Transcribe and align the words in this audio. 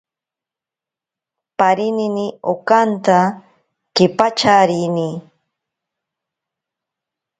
Parinini 1.57 2.25
okanta 2.53 3.19
kepacharini. 3.95 5.09